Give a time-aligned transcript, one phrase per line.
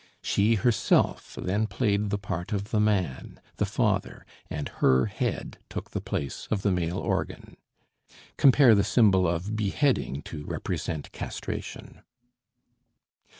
[0.23, 5.91] She herself then played the part of the man, the father, and her head took
[5.91, 7.55] the place of the male organ.
[8.39, 8.75] (Cf.
[8.75, 12.01] the symbol of beheading to represent castration.)